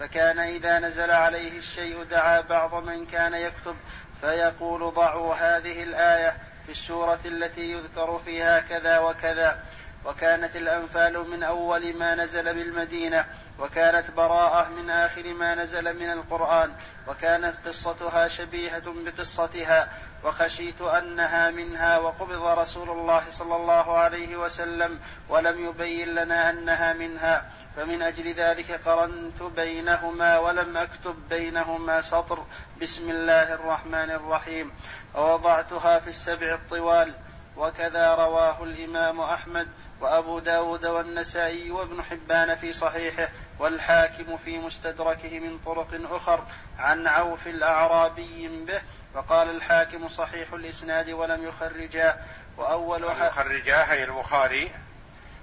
[0.00, 3.76] فكان إذا نزل عليه الشيء دعا بعض من كان يكتب
[4.20, 6.36] فيقول ضعوا هذه الآية.
[6.66, 9.58] في السوره التي يذكر فيها كذا وكذا
[10.04, 13.26] وكانت الأنفال من أول ما نزل بالمدينة
[13.58, 16.72] وكانت براءة من آخر ما نزل من القرآن
[17.08, 19.88] وكانت قصتها شبيهة بقصتها
[20.24, 27.50] وخشيت أنها منها وقبض رسول الله صلى الله عليه وسلم ولم يبين لنا أنها منها.
[27.76, 32.44] فمن أجل ذلك قرنت بينهما ولم أكتب بينهما سطر.
[32.80, 34.72] بسم الله الرحمن الرحيم.
[35.14, 37.14] ووضعتها في السبع الطوال
[37.56, 39.68] وكذا رواه الإمام أحمد
[40.00, 43.28] وأبو داود والنسائي وابن حبان في صحيحه
[43.58, 46.44] والحاكم في مستدركه من طرق أخر
[46.78, 48.82] عن عوف الأعرابي به
[49.14, 52.16] وقال الحاكم صحيح الإسناد ولم يخرجاه.
[52.56, 54.70] وأول يخرجاه هي البخاري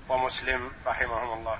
[0.09, 1.57] ومسلم رحمهم الله.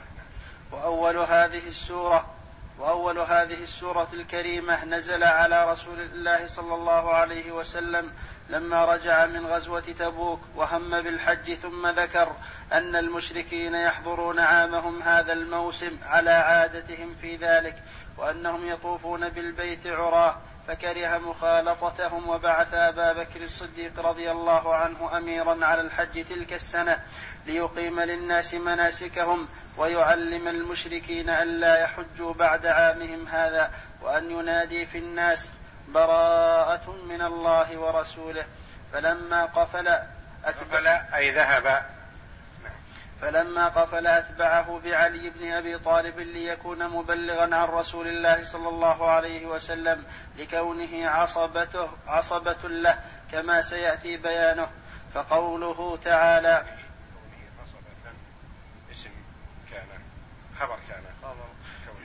[0.72, 2.37] وأول هذه السورة
[2.80, 8.12] وأول هذه السورة الكريمة نزل على رسول الله صلى الله عليه وسلم
[8.50, 12.36] لما رجع من غزوة تبوك وهم بالحج ثم ذكر
[12.74, 17.84] أن المشركين يحضرون عامهم هذا الموسم على عادتهم في ذلك
[18.18, 20.38] وأنهم يطوفون بالبيت عراه
[20.68, 27.04] فكره مخالطتهم وبعث أبا بكر الصديق رضي الله عنه أميرا على الحج تلك السنة
[27.46, 29.48] ليقيم للناس مناسكهم
[29.78, 35.52] ويعلم المشركين ألا يحجوا بعد عامهم هذا وأن ينادي في الناس
[35.88, 38.46] براءة من الله ورسوله.
[38.94, 39.88] فلما قفل
[40.46, 41.97] أتبع أي ذهب
[43.22, 49.46] فلما قفل أتبعه بعلي بن أبي طالب ليكون مبلغا عن رسول الله صلى الله عليه
[49.46, 50.06] وسلم
[50.38, 53.00] لكونه عصبته عصبة له
[53.32, 54.70] كما سيأتي بيانه.
[55.14, 56.66] فقوله تعالى
[59.72, 59.86] كان
[60.60, 61.04] خبر كان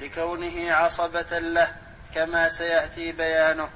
[0.01, 1.75] لكونه عصبة له
[2.15, 3.69] كما سيأتي بيانه.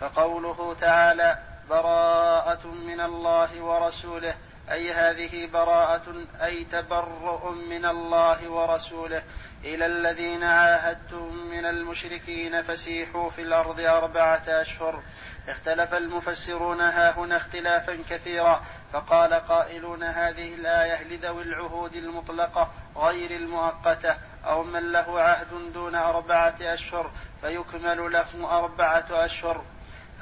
[0.00, 1.38] فقوله تعالى
[1.70, 4.34] براءة من الله ورسوله
[4.70, 9.22] أي هذه براءة أي تبرؤ من الله ورسوله.
[9.64, 15.02] إلى الذين عاهدتم من المشركين فسيحوا في الأرض أربعة أشهر.
[15.48, 24.16] اختلف المفسرون ها هنا اختلافا كثيرا فقال قائلون هذه الآية لذوي العهود المطلقة غير المؤقتة
[24.46, 27.10] أو من له عهد دون أربعة أشهر
[27.40, 29.64] فيكمل له أربعة أشهر.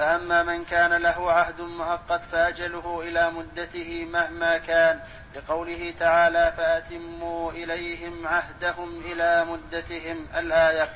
[0.00, 5.00] فأما من كان له عهد مؤقت فأجله إلى مدته مهما كان.
[5.36, 10.88] لقوله تعالى فأتموا إليهم عهدهم إلى مدتهم الآية.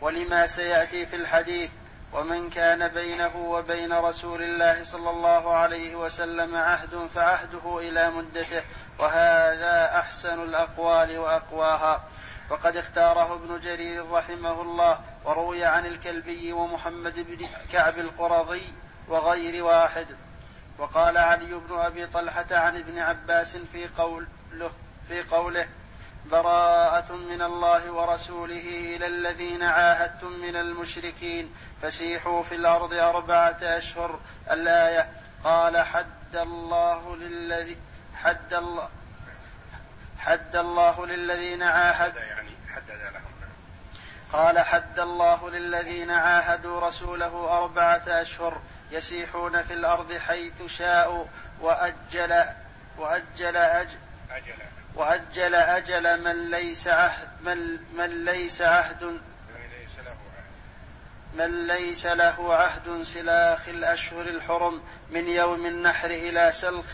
[0.00, 1.70] ولما سيأتي في الحديث
[2.12, 8.62] ومن كان بينه وبين رسول الله صلى الله عليه وسلم عهد فعهده إلى مدته.
[8.98, 12.02] وهذا أحسن الأقوال وأقواها.
[12.50, 18.62] وقد اختاره ابن جرير رحمه الله وروي عن الكلبي ومحمد بن كعب القرظي
[19.08, 20.06] وغير واحد.
[20.78, 24.70] وقال علي بن أبي طلحة عن ابن عباس في قوله
[25.08, 25.68] في قوله
[26.30, 34.20] براءة من الله ورسوله إلى الذين عاهدتم من المشركين فسيحوا في الأرض أربعة أشهر
[34.50, 35.08] الآية
[35.44, 37.76] قال حد الله للذي
[38.14, 38.88] حد الله
[40.26, 43.32] حد الله للذين عاهدوا يعني حدد لهم
[44.32, 48.60] قال حد الله للذين عاهدوا رسوله أربعة أشهر
[48.90, 51.24] يسيحون في الأرض حيث شاءوا
[51.60, 52.44] وأجل
[52.98, 53.98] وأجل أجل,
[54.30, 54.52] أجل.
[54.94, 59.20] وأجل أجل من ليس عهد من, من ليس عهد.
[61.34, 66.86] من ليس له عهد سلاخ الأشهر الحرم من يوم النحر إلى سلخ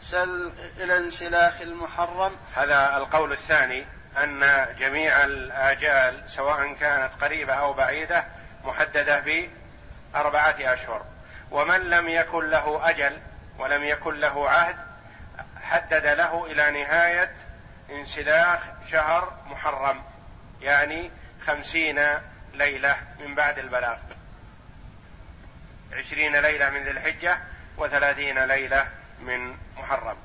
[0.00, 2.36] سل إلى انسلاخ المحرم.
[2.56, 3.84] هذا القول الثاني
[4.22, 8.24] أن جميع الآجال سواء كانت قريبة أو بعيدة
[8.64, 11.04] محددة بأربعة أشهر.
[11.50, 13.18] ومن لم يكن له أجل
[13.58, 14.76] ولم يكن له عهد
[15.62, 17.32] حدد له إلى نهاية
[17.90, 20.02] انسلاخ شهر محرم
[20.60, 21.10] يعني
[21.46, 22.00] خمسين
[22.54, 23.96] ليلة من بعد البلاغ.
[25.92, 27.38] عشرين ليلة من ذي الحجة
[27.78, 28.88] وثلاثين ليلة
[29.20, 30.16] من محرم.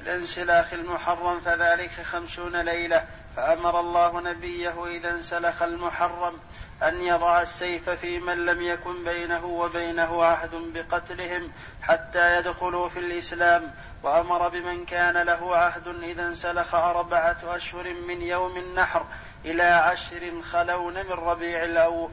[0.00, 3.06] الانسلاخ المحرم فذلك خمسون ليلة
[3.36, 6.38] فأمر الله نبيه إذا انسلخ المحرم
[6.82, 11.52] أن يضع السيف في من لم يكن بينه وبينه عهد بقتلهم
[11.82, 18.56] حتى يدخلوا في الإسلام وأمر بمن كان له عهد إذا انسلخ أربعة أشهر من يوم
[18.56, 19.04] النحر
[19.44, 21.64] إلى عشر خلون من ربيع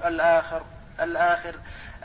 [0.07, 0.61] الآخر
[0.99, 1.55] الآخر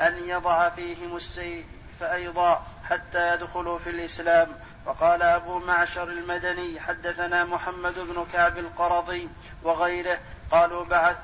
[0.00, 1.64] أن يضع فيهم السيف
[2.02, 4.48] أيضا حتى يدخلوا في الإسلام.
[4.86, 9.28] وقال أبو معشر المدني حدثنا محمد بن كعب القرضي
[9.62, 10.18] وغيره
[10.50, 11.16] قالوا بعث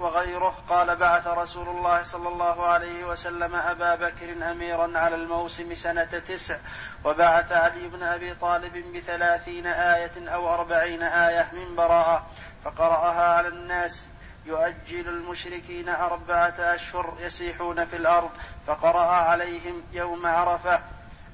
[0.00, 6.04] وغيره قال بعث رسول الله صلى الله عليه وسلم أبا بكر أميرا على الموسم سنة
[6.04, 6.56] تسع.
[7.04, 12.26] وبعث علي بن أبي طالب بثلاثين آية أو أربعين آية من براءة.
[12.64, 14.06] فقرأها على الناس.
[14.46, 18.30] يؤجل المشركين أربعة أشهر يسيحون في الأرض
[18.66, 20.80] فقرأ عليهم يوم عرفة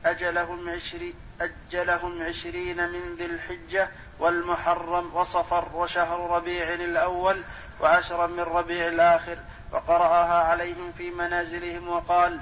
[0.04, 3.88] أجلهم عشرين أجلهم عشرين من ذي الحجة
[4.18, 7.42] والمحرم وصفر وشهر ربيع الأول
[7.80, 9.38] وعشرا من ربيع الآخر
[9.72, 12.40] وقرأها عليهم في منازلهم وقال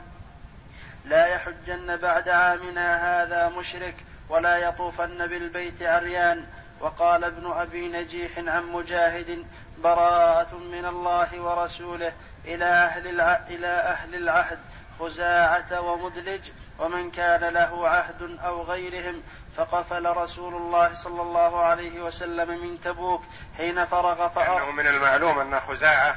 [1.05, 3.95] لا يحجن بعد عامنا هذا مشرك
[4.29, 6.45] ولا يطوفن بالبيت عريان
[6.85, 9.47] وقال ابن أبي نجيح عن مجاهد
[9.79, 12.13] براءة من الله ورسوله
[12.45, 14.59] إلى أهل إلى أهل العهد
[15.01, 19.23] خزاعة ومدلج ومن كان له عهد أو غيرهم
[19.57, 23.23] فقفل رسول الله صلى الله عليه وسلم من تبوك
[23.57, 26.17] حين فرغ فأر من المعلوم أن خزاعة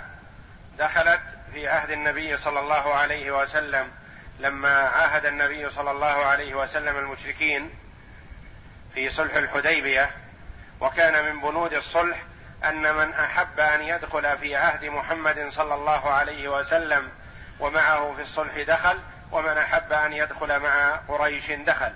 [0.78, 1.22] دخلت
[1.54, 3.92] في عهد النبي صلى الله عليه وسلم.
[4.40, 7.70] لما عاهد النبي صلى الله عليه وسلم المشركين
[8.94, 10.27] في صلح الحديبية
[10.80, 12.18] وكان من بنود الصلح
[12.64, 17.10] أن من أحب أن يدخل في عهد محمد صلى الله عليه وسلم
[17.60, 19.00] ومعه في الصلح دخل
[19.32, 21.92] ومن أحب أن يدخل مع قريش دخل.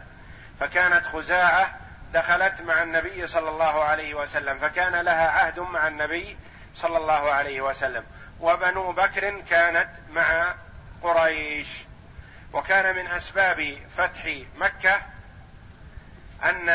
[0.59, 1.75] فكانت خزاعة
[2.13, 6.37] دخلت مع النبي صلى الله عليه وسلم فكان لها عهد مع النبي
[6.75, 8.03] صلى الله عليه وسلم.
[8.39, 10.55] وبنو بكر كانت مع
[11.01, 11.67] قريش.
[12.53, 15.01] وكان من أسباب فتح مكة
[16.43, 16.69] أن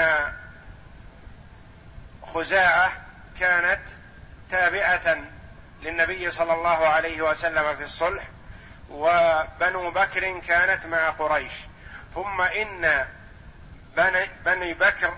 [2.35, 2.93] خزاعة
[3.41, 3.81] كانت
[4.51, 5.17] تابعة
[5.83, 8.23] للنبي صلى الله عليه وسلم في الصلح
[8.91, 11.53] وبنو بكر كانت مع قريش.
[12.15, 13.07] ثم إن
[14.45, 15.17] بني بكر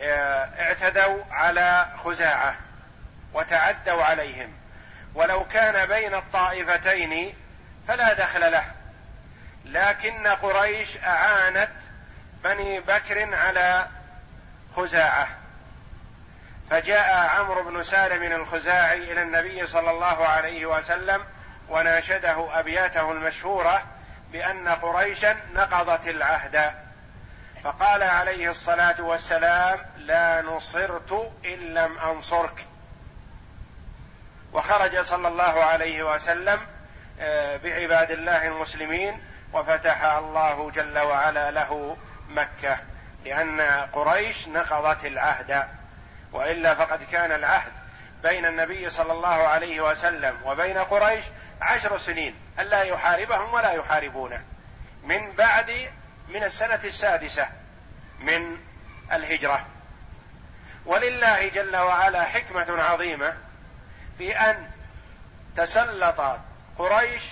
[0.00, 2.56] آه، اعتدوا على خزاعة
[3.34, 4.52] وتعدوا عليهم.
[5.14, 7.34] ولو كان بين الطائفتين
[7.88, 8.64] فلا دخل له.
[9.64, 11.70] لكن قريش أعانت
[12.44, 13.86] بني بكر على
[14.76, 15.28] خزاعة.
[16.70, 21.24] فجاء عمرو بن سالم الخزاعي إلى النبي صلى الله عليه وسلم
[21.68, 23.82] وناشده أبياته المشهورة
[24.32, 26.72] بأن قريشا نقضت العهد.
[27.64, 32.66] فقال عليه الصلاة والسلام لا نصرت إن لم أنصرك.
[34.52, 36.60] وخرج صلى الله عليه وسلم
[37.20, 41.96] آه، بعباد الله المسلمين وفتح الله جل وعلا له
[42.28, 42.78] مكة
[43.24, 43.60] لأن
[43.92, 45.75] قريش نقضت العهد.
[46.36, 47.72] وإلا فقد كان العهد
[48.22, 51.24] بين النبي صلى الله عليه وسلم وبين قريش
[51.60, 54.44] عشر سنين ألا يحاربهم ولا يحاربونه.
[55.02, 55.90] من بعد
[56.28, 57.48] من السنة السادسة
[58.20, 58.56] من
[59.12, 59.66] الهجرة.
[60.86, 63.34] ولله جل وعلا حكمة عظيمة
[64.18, 64.70] في أن
[65.56, 66.38] تسلط
[66.78, 67.22] قريش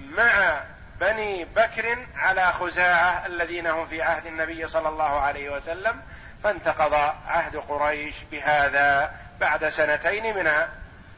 [0.00, 0.60] مع
[1.00, 6.02] بني بكر على خزاعة الذين هم في عهد النبي صلى الله عليه وسلم
[6.46, 6.94] فانتقض
[7.26, 10.52] عهد قريش بهذا بعد سنتين من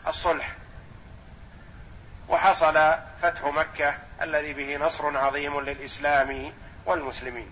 [0.06, 0.52] الصلح.
[2.28, 6.52] وحصل فتح مكة الذي به نصر عظيم للإسلام
[6.86, 7.50] والمسلمين.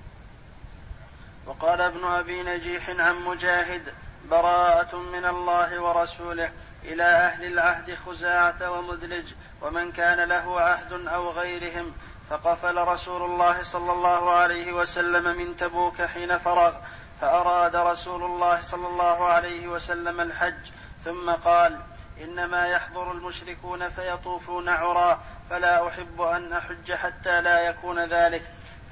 [1.47, 3.95] وقال ابن أبي نجيح عن مجاهد
[4.31, 6.51] براءة من الله ورسوله
[6.85, 11.93] إلى أهل العهد خزاعة ومدلج ومن كان له عهد أو غيرهم
[12.31, 16.75] فقفل رسول الله صلى الله عليه وسلم من تبوك حين فرغ.
[17.21, 20.71] فأراد رسول الله صلى الله عليه وسلم الحج
[21.05, 21.81] ثم قال
[22.23, 28.43] إنما يحضر المشركون فيطوفون عرى فلا أحب أن أحج حتى لا يكون ذلك.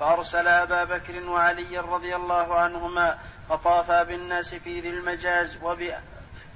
[0.01, 3.19] فأرسل أبا بكر وعلي رضي الله عنهما
[3.49, 5.57] فطافا بالناس في ذي المجاز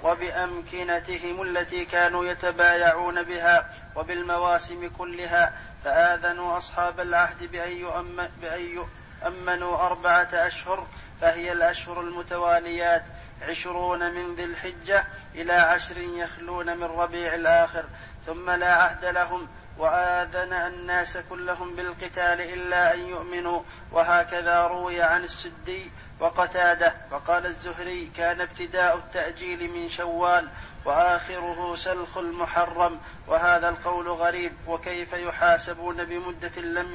[0.03, 5.53] وبأمكنتهم التي كانوا يتبايعون بها وبالمواسم كلها
[5.85, 8.61] فآذنوا أصحاب العهد بأن, يؤمن بأن
[9.25, 10.87] يؤمنوا أربعة أشهر
[11.21, 13.05] فهي الأشهر المتواليات
[13.43, 15.05] عشرون من ذي الحجة
[15.35, 17.85] إلى عشر يخلون من ربيع الآخر
[18.27, 19.49] ثم لا عهد لهم
[19.79, 23.63] وآذن الناس كلهم بالقتال إلا أن يؤمنوا
[23.93, 25.91] وهكذا روي عن السدي
[26.21, 30.49] وقتادة وقال الزهري كان ابتداء التأجيل من شوال
[30.85, 36.95] وآخره سلخ المحرم وهذا القول غريب وكيف يحاسبون بمدة لم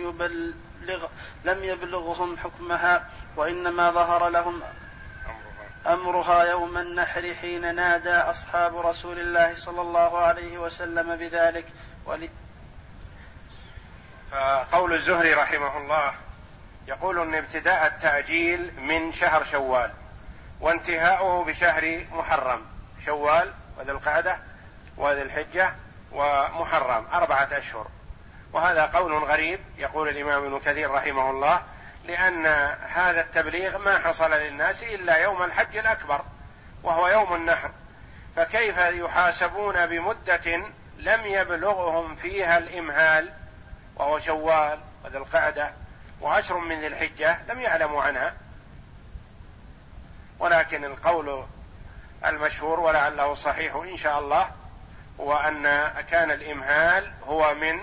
[0.83, 1.07] يبلغ
[1.45, 4.61] لم يبلغهم حكمها وإنما ظهر لهم
[5.87, 11.65] أمرها يوم النحر حين نادى أصحاب رسول الله صلى الله عليه وسلم بذلك.
[12.05, 12.29] ول...
[14.31, 16.13] فقول الزهري رحمه الله
[16.87, 19.91] يقول إن ابتداء التأجيل من شهر شوال
[20.61, 22.61] وانتهاؤه بشهر محرم.
[23.05, 24.37] شوال وذي القعدة
[24.97, 25.75] وذي الحجة
[26.11, 27.87] ومحرم أربعة أشهر.
[28.53, 31.61] وهذا قول غريب يقول الإمام ابن كثير رحمه الله
[32.05, 32.45] لأن
[32.87, 36.21] هذا التبليغ ما حصل للناس إلا يوم الحج الأكبر
[36.83, 37.71] وهو يوم النحر.
[38.35, 40.61] فكيف يحاسبون بمدة
[40.97, 43.29] لم يبلغهم فيها الإمهال؟
[43.95, 45.71] وهو شوال وذي القعدة
[46.21, 48.33] وعشر من ذي الحجة لم يعلموا عنها.
[50.39, 51.43] ولكن القول
[52.25, 54.51] المشهور ولعله صحيح إن شاء الله
[55.19, 55.63] هو أن
[56.09, 57.79] كان الإمهال هو من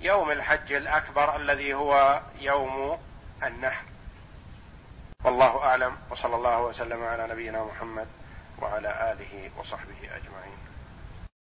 [0.00, 2.98] يوم الحج الأكبر الذي هو يوم
[3.42, 3.84] النحر.
[5.24, 5.96] والله أعلم.
[6.10, 8.06] وصلى الله وسلم على نبينا محمد
[8.58, 10.55] وعلى آله وصحبه أجمعين.